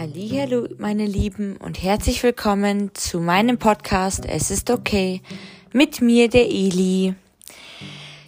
[0.00, 5.22] Hallo, meine Lieben und herzlich willkommen zu meinem Podcast Es ist okay
[5.72, 7.16] mit mir der Eli.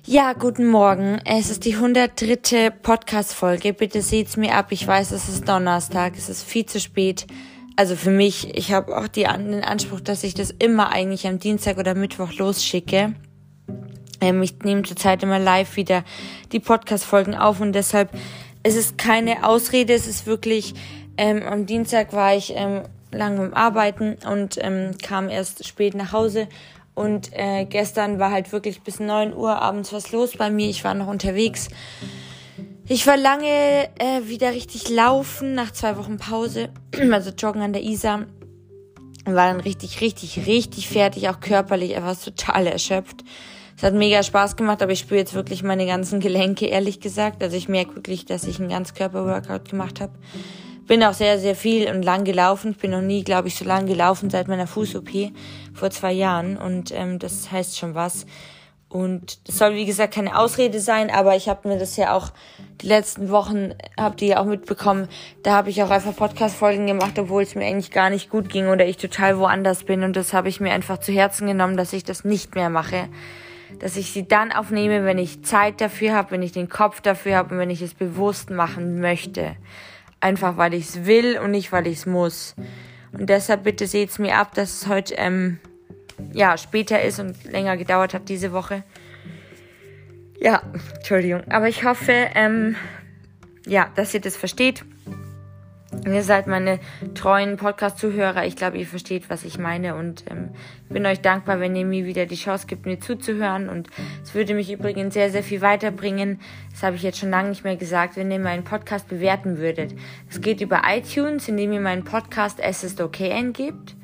[0.04, 1.20] Ja, guten Morgen.
[1.24, 2.70] Es ist die 103.
[2.70, 3.72] Podcast Folge.
[3.72, 4.72] Bitte seht's mir ab.
[4.72, 6.14] Ich weiß, es ist Donnerstag.
[6.16, 7.28] Es ist viel zu spät.
[7.76, 11.38] Also für mich, ich habe auch die, den Anspruch, dass ich das immer eigentlich am
[11.38, 13.14] Dienstag oder Mittwoch losschicke.
[14.20, 16.02] Ähm, ich nehme zurzeit immer live wieder
[16.50, 18.10] die Podcast Folgen auf und deshalb
[18.62, 20.74] es ist keine Ausrede, es ist wirklich
[21.20, 22.80] ähm, am Dienstag war ich ähm,
[23.12, 26.48] lang beim Arbeiten und ähm, kam erst spät nach Hause.
[26.94, 30.70] Und äh, gestern war halt wirklich bis neun Uhr abends was los bei mir.
[30.70, 31.68] Ich war noch unterwegs.
[32.88, 36.70] Ich war lange äh, wieder richtig laufen nach zwei Wochen Pause,
[37.12, 38.24] also joggen an der Isar.
[39.26, 43.24] War dann richtig, richtig, richtig fertig, auch körperlich, einfach total erschöpft.
[43.76, 47.42] Es hat mega Spaß gemacht, aber ich spüre jetzt wirklich meine ganzen Gelenke, ehrlich gesagt.
[47.42, 50.12] Also ich merke wirklich, dass ich einen Ganzkörper-Workout gemacht habe
[50.90, 52.72] bin auch sehr, sehr viel und lang gelaufen.
[52.72, 55.30] Ich bin noch nie, glaube ich, so lang gelaufen seit meiner Fuß-OP
[55.72, 56.56] vor zwei Jahren.
[56.56, 58.26] Und ähm, das heißt schon was.
[58.88, 62.32] Und das soll, wie gesagt, keine Ausrede sein, aber ich habe mir das ja auch
[62.82, 65.06] die letzten Wochen, habt ihr ja auch mitbekommen,
[65.44, 68.66] da habe ich auch einfach Podcast-Folgen gemacht, obwohl es mir eigentlich gar nicht gut ging
[68.66, 70.02] oder ich total woanders bin.
[70.02, 73.08] Und das habe ich mir einfach zu Herzen genommen, dass ich das nicht mehr mache.
[73.78, 77.36] Dass ich sie dann aufnehme, wenn ich Zeit dafür habe, wenn ich den Kopf dafür
[77.36, 79.54] habe und wenn ich es bewusst machen möchte
[80.20, 82.54] einfach weil ich es will und nicht weil ich es muss.
[83.12, 85.58] Und deshalb bitte seht's mir ab, dass es heute ähm,
[86.32, 88.84] ja später ist und länger gedauert hat diese Woche.
[90.38, 90.62] Ja,
[90.96, 91.42] Entschuldigung.
[91.50, 92.76] Aber ich hoffe, ähm,
[93.66, 94.84] ja, dass ihr das versteht.
[96.06, 96.80] Ihr seid meine
[97.14, 98.46] treuen Podcast-Zuhörer.
[98.46, 99.94] Ich glaube, ihr versteht, was ich meine.
[99.94, 100.50] Und ähm,
[100.88, 103.68] bin euch dankbar, wenn ihr mir wieder die Chance gibt, mir zuzuhören.
[103.68, 103.88] Und
[104.22, 106.40] es würde mich übrigens sehr, sehr viel weiterbringen.
[106.70, 109.94] Das habe ich jetzt schon lange nicht mehr gesagt, wenn ihr meinen Podcast bewerten würdet.
[110.28, 113.94] Es geht über iTunes, indem ihr meinen Podcast Es ist okay eingibt.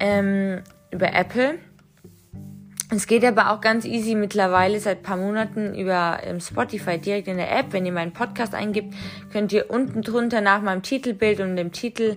[0.00, 1.58] Ähm, über Apple
[2.94, 7.36] es geht aber auch ganz easy mittlerweile seit paar Monaten über ähm, Spotify direkt in
[7.36, 7.66] der App.
[7.72, 8.94] Wenn ihr meinen Podcast eingibt,
[9.32, 12.16] könnt ihr unten drunter nach meinem Titelbild und dem Titel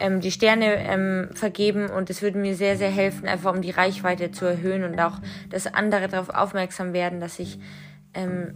[0.00, 1.90] ähm, die Sterne ähm, vergeben.
[1.90, 5.18] Und es würde mir sehr, sehr helfen, einfach um die Reichweite zu erhöhen und auch,
[5.50, 7.58] dass andere darauf aufmerksam werden, dass ich
[8.14, 8.54] ähm,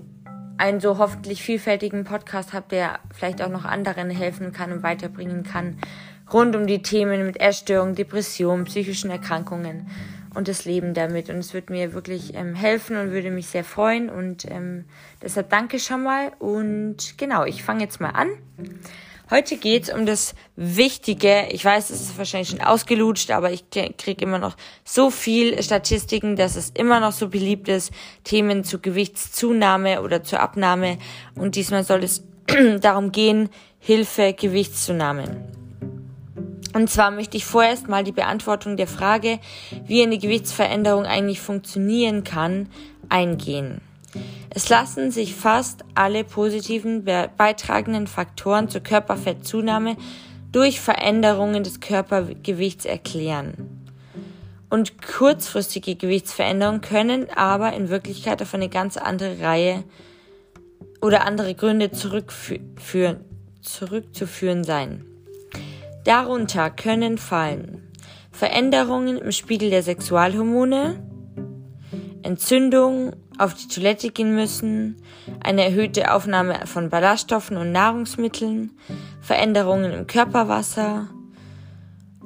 [0.58, 5.42] einen so hoffentlich vielfältigen Podcast habe, der vielleicht auch noch anderen helfen kann und weiterbringen
[5.42, 5.78] kann,
[6.32, 9.86] rund um die Themen mit Essstörungen, Depressionen, psychischen Erkrankungen
[10.34, 11.30] und das Leben damit.
[11.30, 14.10] Und es wird mir wirklich ähm, helfen und würde mich sehr freuen.
[14.10, 14.84] Und ähm,
[15.22, 16.32] deshalb danke schon mal.
[16.38, 18.28] Und genau, ich fange jetzt mal an.
[19.30, 21.46] Heute geht's um das Wichtige.
[21.50, 26.34] Ich weiß, es ist wahrscheinlich schon ausgelutscht, aber ich kriege immer noch so viel Statistiken,
[26.34, 27.92] dass es immer noch so beliebt ist,
[28.24, 30.98] Themen zur Gewichtszunahme oder zur Abnahme.
[31.36, 32.24] Und diesmal soll es
[32.80, 35.44] darum gehen, Hilfe, Gewichtszunahme.
[36.72, 39.40] Und zwar möchte ich vorerst mal die Beantwortung der Frage,
[39.86, 42.68] wie eine Gewichtsveränderung eigentlich funktionieren kann,
[43.08, 43.80] eingehen.
[44.50, 49.96] Es lassen sich fast alle positiven beitragenden Faktoren zur Körperfettzunahme
[50.52, 53.86] durch Veränderungen des Körpergewichts erklären.
[54.68, 59.84] Und kurzfristige Gewichtsveränderungen können aber in Wirklichkeit auf eine ganz andere Reihe
[61.00, 63.24] oder andere Gründe zurückzuführen
[64.64, 65.09] sein.
[66.04, 67.90] Darunter können fallen
[68.32, 71.02] Veränderungen im Spiegel der Sexualhormone,
[72.22, 75.02] Entzündungen, auf die Toilette gehen müssen,
[75.42, 78.72] eine erhöhte Aufnahme von Ballaststoffen und Nahrungsmitteln,
[79.20, 81.08] Veränderungen im Körperwasser.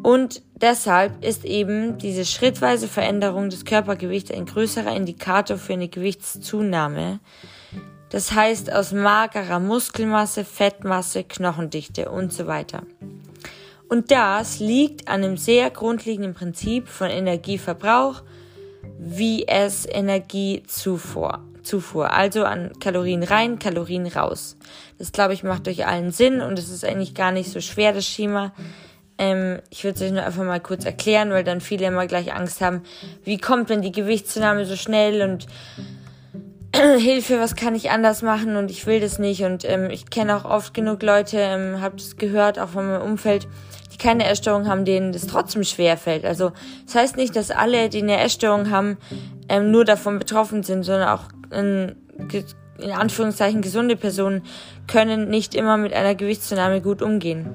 [0.02, 7.20] Und deshalb ist eben diese schrittweise Veränderung des Körpergewichts ein größerer Indikator für eine Gewichtszunahme.
[8.10, 12.82] Das heißt aus magerer Muskelmasse, Fettmasse, Knochendichte und so weiter.
[13.88, 18.22] Und das liegt an einem sehr grundlegenden Prinzip von Energieverbrauch,
[18.98, 21.40] wie es Energiezufuhr.
[21.62, 24.56] Zufuhr, also an Kalorien rein, Kalorien raus.
[24.98, 27.92] Das glaube ich macht euch allen Sinn und es ist eigentlich gar nicht so schwer,
[27.92, 28.52] das Schema.
[29.16, 32.34] Ähm, ich würde es euch nur einfach mal kurz erklären, weil dann viele immer gleich
[32.34, 32.82] Angst haben,
[33.24, 35.46] wie kommt denn die Gewichtszunahme so schnell und
[36.98, 40.36] Hilfe, was kann ich anders machen und ich will das nicht und ähm, ich kenne
[40.36, 43.46] auch oft genug Leute, ähm, habe es gehört, auch von meinem Umfeld,
[43.92, 46.24] die keine Essstörung haben, denen das trotzdem schwer fällt.
[46.24, 46.52] Also
[46.86, 48.98] das heißt nicht, dass alle, die eine Essstörung haben,
[49.48, 51.94] ähm, nur davon betroffen sind, sondern auch in,
[52.78, 54.42] in Anführungszeichen gesunde Personen
[54.88, 57.54] können nicht immer mit einer Gewichtszunahme gut umgehen.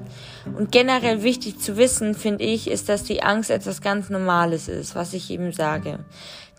[0.56, 4.94] Und generell wichtig zu wissen, finde ich, ist, dass die Angst etwas ganz Normales ist,
[4.94, 5.98] was ich eben sage.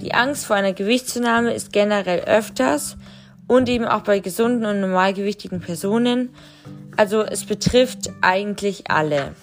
[0.01, 2.97] Die Angst vor einer Gewichtszunahme ist generell öfters
[3.47, 6.29] und eben auch bei gesunden und normalgewichtigen Personen
[6.97, 9.35] Also es betrifft eigentlich alle.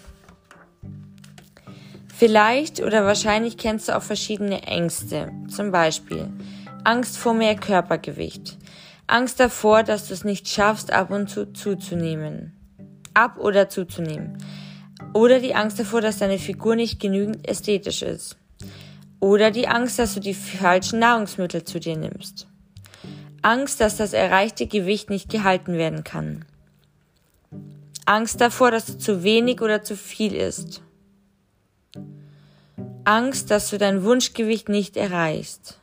[2.13, 5.31] Vielleicht oder wahrscheinlich kennst du auch verschiedene Ängste.
[5.49, 6.29] Zum Beispiel
[6.83, 8.59] Angst vor mehr Körpergewicht.
[9.07, 12.53] Angst davor, dass du es nicht schaffst, ab und zu zuzunehmen.
[13.15, 14.39] Ab oder zuzunehmen.
[15.15, 18.37] Oder die Angst davor, dass deine Figur nicht genügend ästhetisch ist.
[19.21, 22.47] Oder die Angst, dass du die falschen Nahrungsmittel zu dir nimmst.
[23.43, 26.45] Angst, dass das erreichte Gewicht nicht gehalten werden kann.
[28.05, 30.83] Angst davor, dass du zu wenig oder zu viel isst.
[33.05, 35.79] Angst, dass du dein Wunschgewicht nicht erreichst.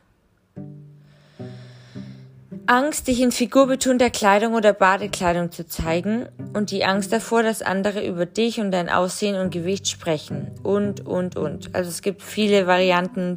[2.68, 8.04] Angst, dich in figurbetonter Kleidung oder Badekleidung zu zeigen und die Angst davor, dass andere
[8.04, 11.72] über dich und dein Aussehen und Gewicht sprechen und, und, und.
[11.76, 13.36] Also es gibt viele Varianten.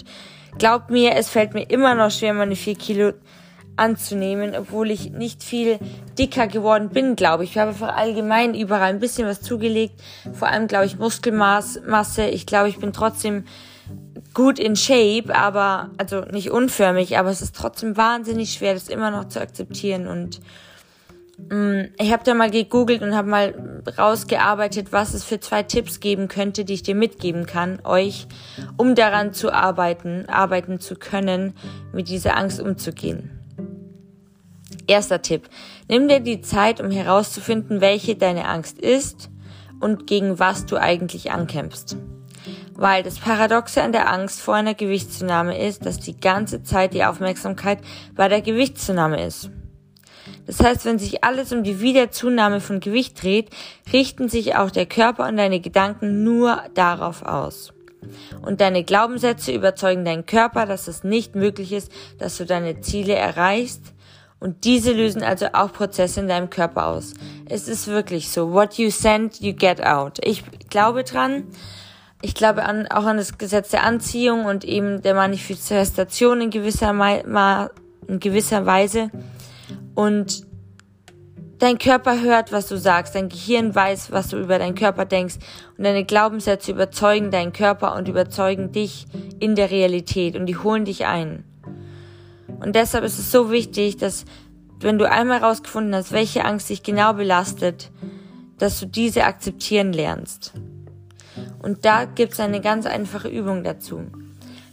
[0.57, 3.13] Glaub mir, es fällt mir immer noch schwer, meine vier Kilo
[3.75, 5.77] anzunehmen, obwohl ich nicht viel
[6.17, 7.51] dicker geworden bin, glaube ich.
[7.51, 10.01] Ich habe einfach allgemein überall ein bisschen was zugelegt.
[10.33, 12.25] Vor allem, glaube ich, Muskelmasse.
[12.25, 13.45] Ich glaube, ich bin trotzdem
[14.33, 19.11] gut in Shape, aber, also nicht unförmig, aber es ist trotzdem wahnsinnig schwer, das immer
[19.11, 20.39] noch zu akzeptieren und
[21.49, 25.63] mh, mm, ich habe da mal gegoogelt und habe mal rausgearbeitet, was es für zwei
[25.63, 28.27] Tipps geben könnte, die ich dir mitgeben kann, euch,
[28.77, 31.53] um daran zu arbeiten, arbeiten zu können,
[31.93, 33.31] mit dieser Angst umzugehen.
[34.87, 35.49] Erster Tipp.
[35.87, 39.29] Nimm dir die Zeit, um herauszufinden, welche deine Angst ist
[39.79, 41.95] und gegen was du eigentlich ankämpfst.
[42.79, 47.03] Weil das Paradoxe an der Angst vor einer Gewichtszunahme ist, dass die ganze Zeit die
[47.03, 47.79] Aufmerksamkeit
[48.15, 49.49] bei der Gewichtszunahme ist.
[50.45, 53.49] Das heißt, wenn sich alles um die Wiederzunahme von Gewicht dreht,
[53.91, 57.73] richten sich auch der Körper und deine Gedanken nur darauf aus.
[58.43, 63.13] Und deine Glaubenssätze überzeugen deinen Körper, dass es nicht möglich ist, dass du deine Ziele
[63.13, 63.93] erreichst.
[64.39, 67.13] Und diese lösen also auch Prozesse in deinem Körper aus.
[67.49, 68.53] Es ist wirklich so.
[68.53, 70.17] What you send, you get out.
[70.23, 71.43] Ich glaube dran
[72.21, 76.91] ich glaube an, auch an das Gesetz der Anziehung und eben der Manifestation in gewisser,
[78.07, 79.09] in gewisser Weise.
[79.95, 80.45] Und
[81.59, 85.35] dein Körper hört, was du sagst, dein Gehirn weiß, was du über deinen Körper denkst
[85.77, 89.05] und deine Glaubenssätze überzeugen deinen Körper und überzeugen dich
[89.39, 91.43] in der Realität und die holen dich ein.
[92.59, 94.25] Und deshalb ist es so wichtig, dass
[94.81, 97.91] wenn du einmal herausgefunden hast, welche Angst dich genau belastet,
[98.57, 100.53] dass du diese akzeptieren lernst.
[101.61, 104.07] Und da gibt's eine ganz einfache Übung dazu.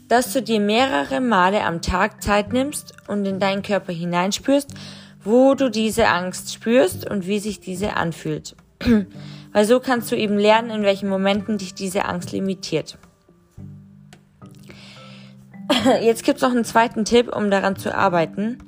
[0.09, 4.73] Dass du dir mehrere Male am Tag Zeit nimmst und in deinen Körper hineinspürst,
[5.25, 8.55] wo du diese Angst spürst und wie sich diese anfühlt.
[9.53, 12.99] Weil so kannst du eben lernen, in welchen Momenten dich diese Angst limitiert.
[16.03, 18.59] Jetzt gibt's noch einen zweiten Tipp, um daran zu arbeiten.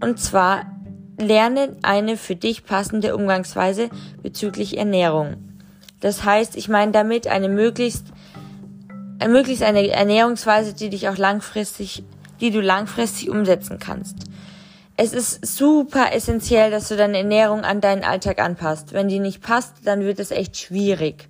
[0.00, 0.66] Und zwar
[1.18, 3.90] lerne eine für dich passende Umgangsweise
[4.22, 5.45] bezüglich Ernährung.
[6.06, 8.04] Das heißt, ich meine damit eine möglichst,
[9.18, 12.04] äh, möglichst eine Ernährungsweise, die dich auch langfristig,
[12.40, 14.14] die du langfristig umsetzen kannst.
[14.96, 18.92] Es ist super essentiell, dass du deine Ernährung an deinen Alltag anpasst.
[18.92, 21.28] Wenn die nicht passt, dann wird es echt schwierig.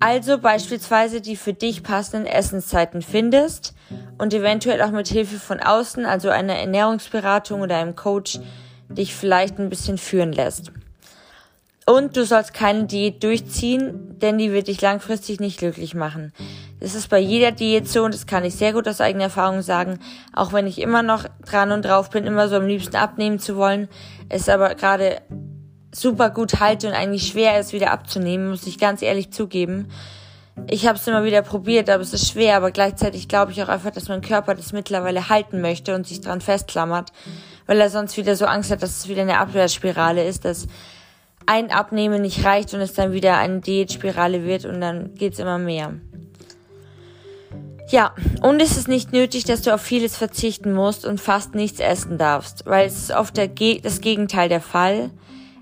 [0.00, 3.74] Also beispielsweise die für dich passenden Essenszeiten findest
[4.16, 8.40] und eventuell auch mit Hilfe von außen, also einer Ernährungsberatung oder einem Coach,
[8.88, 10.72] dich vielleicht ein bisschen führen lässt.
[11.86, 16.32] Und du sollst keine Diät durchziehen, denn die wird dich langfristig nicht glücklich machen.
[16.80, 19.60] Das ist bei jeder Diät so und das kann ich sehr gut aus eigener Erfahrung
[19.60, 19.98] sagen,
[20.32, 23.56] auch wenn ich immer noch dran und drauf bin, immer so am liebsten abnehmen zu
[23.56, 23.88] wollen,
[24.30, 25.20] es aber gerade
[25.92, 29.88] super gut halte und eigentlich schwer ist, wieder abzunehmen, muss ich ganz ehrlich zugeben.
[30.68, 33.68] Ich habe es immer wieder probiert, aber es ist schwer, aber gleichzeitig glaube ich auch
[33.68, 37.12] einfach, dass mein Körper das mittlerweile halten möchte und sich dran festklammert,
[37.66, 40.66] weil er sonst wieder so Angst hat, dass es wieder eine Abwärtsspirale ist, dass
[41.46, 45.58] ein Abnehmen nicht reicht und es dann wieder eine Diätspirale wird und dann geht's immer
[45.58, 45.94] mehr.
[47.90, 51.80] Ja, und es ist nicht nötig, dass du auf vieles verzichten musst und fast nichts
[51.80, 55.10] essen darfst, weil es ist oft der, das Gegenteil der Fall.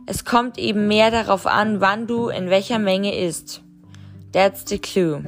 [0.06, 3.62] Es kommt eben mehr darauf an, wann du in welcher Menge isst.
[4.32, 5.24] That's the clue.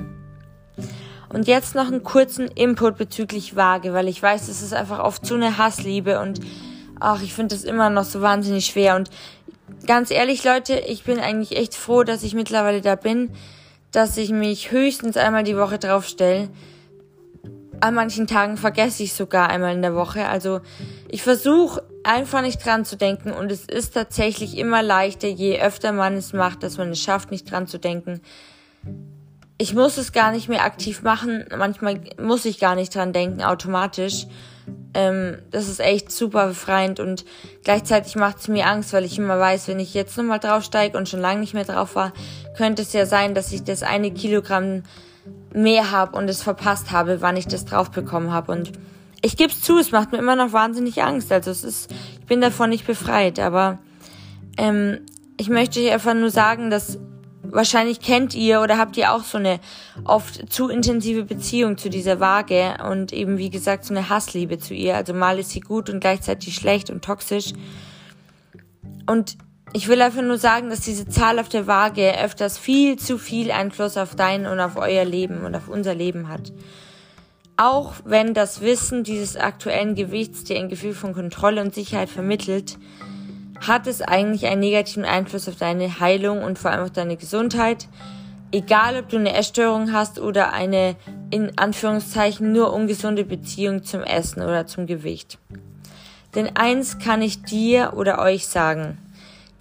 [1.28, 5.26] Und jetzt noch einen kurzen Input bezüglich Waage, weil ich weiß, es ist einfach oft
[5.26, 6.40] so eine Hassliebe und
[7.00, 9.10] ach, ich finde das immer noch so wahnsinnig schwer und
[9.86, 13.30] ganz ehrlich, Leute, ich bin eigentlich echt froh, dass ich mittlerweile da bin,
[13.92, 16.48] dass ich mich höchstens einmal die Woche draufstelle.
[17.80, 20.26] An manchen Tagen vergesse ich sogar einmal in der Woche.
[20.26, 20.60] Also
[21.08, 25.92] ich versuche einfach nicht dran zu denken und es ist tatsächlich immer leichter, je öfter
[25.92, 28.20] man es macht, dass man es schafft, nicht dran zu denken.
[29.58, 31.44] Ich muss es gar nicht mehr aktiv machen.
[31.56, 34.26] Manchmal muss ich gar nicht dran denken, automatisch.
[34.94, 37.24] Ähm, das ist echt super befreiend und
[37.64, 41.08] gleichzeitig macht es mir Angst, weil ich immer weiß, wenn ich jetzt nochmal draufsteige und
[41.08, 42.12] schon lange nicht mehr drauf war,
[42.56, 44.84] könnte es ja sein, dass ich das eine Kilogramm
[45.52, 48.52] mehr habe und es verpasst habe, wann ich das drauf bekommen habe.
[48.52, 48.72] Und
[49.22, 51.32] ich gebe es zu, es macht mir immer noch wahnsinnig Angst.
[51.32, 53.78] Also es ist, ich bin davon nicht befreit, aber
[54.58, 55.00] ähm,
[55.36, 56.98] ich möchte euch einfach nur sagen, dass
[57.50, 59.60] wahrscheinlich kennt ihr oder habt ihr auch so eine
[60.04, 64.74] oft zu intensive Beziehung zu dieser Waage und eben wie gesagt so eine Hassliebe zu
[64.74, 64.96] ihr.
[64.96, 67.52] Also mal ist sie gut und gleichzeitig schlecht und toxisch.
[69.06, 69.36] Und
[69.72, 73.50] ich will einfach nur sagen, dass diese Zahl auf der Waage öfters viel zu viel
[73.50, 76.52] Einfluss auf dein und auf euer Leben und auf unser Leben hat.
[77.56, 82.78] Auch wenn das Wissen dieses aktuellen Gewichts dir ein Gefühl von Kontrolle und Sicherheit vermittelt,
[83.66, 87.88] hat es eigentlich einen negativen Einfluss auf deine Heilung und vor allem auf deine Gesundheit.
[88.52, 90.96] Egal, ob du eine Essstörung hast oder eine
[91.30, 95.38] in Anführungszeichen nur ungesunde Beziehung zum Essen oder zum Gewicht.
[96.34, 98.98] Denn eins kann ich dir oder euch sagen.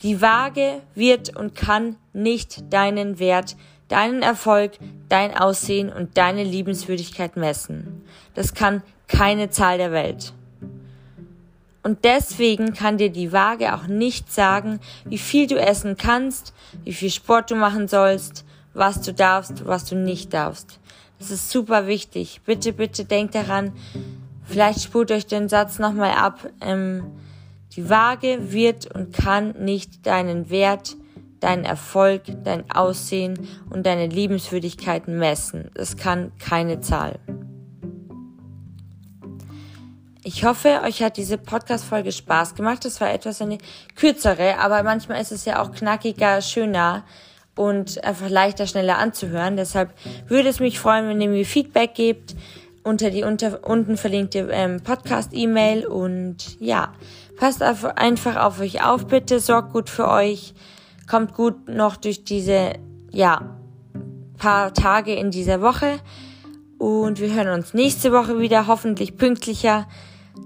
[0.04, 3.56] Die Waage wird und kann nicht deinen Wert,
[3.88, 4.74] deinen Erfolg,
[5.08, 8.04] dein Aussehen und deine Liebenswürdigkeit messen.
[8.34, 10.34] Das kann keine Zahl der Welt.
[11.84, 16.54] Und deswegen kann dir die Waage auch nicht sagen, wie viel du essen kannst,
[16.86, 20.80] wie viel Sport du machen sollst, was du darfst, was du nicht darfst.
[21.20, 22.42] Das ist super wichtig.
[22.46, 23.74] Bitte, bitte denkt daran,
[24.46, 26.50] vielleicht spult euch den Satz nochmal ab.
[26.62, 27.04] Ähm,
[27.76, 30.96] die Waage wird und kann nicht deinen Wert,
[31.40, 35.70] deinen Erfolg, dein Aussehen und deine Liebenswürdigkeiten messen.
[35.74, 37.20] Das kann keine Zahl.
[40.26, 42.86] Ich hoffe, euch hat diese Podcast-Folge Spaß gemacht.
[42.86, 43.58] Das war etwas eine
[43.96, 47.04] kürzere, aber manchmal ist es ja auch knackiger, schöner
[47.58, 49.58] und einfach leichter, schneller anzuhören.
[49.58, 49.94] Deshalb
[50.28, 52.36] würde es mich freuen, wenn ihr mir Feedback gebt
[52.84, 55.86] unter die unter, unten verlinkte ähm, Podcast-E-Mail.
[55.86, 56.94] Und ja,
[57.38, 59.42] passt einfach auf euch auf, bitte.
[59.42, 60.54] Sorgt gut für euch.
[61.10, 62.74] Kommt gut noch durch diese,
[63.12, 63.58] ja,
[64.38, 66.00] paar Tage in dieser Woche.
[66.78, 69.86] Und wir hören uns nächste Woche wieder, hoffentlich pünktlicher.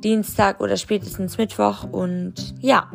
[0.03, 1.83] Dienstag oder spätestens Mittwoch.
[1.83, 2.91] Und ja,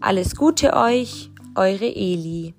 [0.00, 2.54] alles Gute euch, eure Eli.